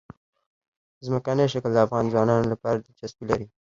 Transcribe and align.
ځمکنی 1.05 1.45
شکل 1.53 1.71
د 1.73 1.77
افغان 1.85 2.05
ځوانانو 2.13 2.51
لپاره 2.53 2.77
دلچسپي 2.79 3.23
لري. 3.29 3.47